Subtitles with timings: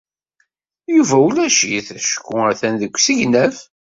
[0.95, 3.57] Yuba ulac-it acku atan deg usegnaf.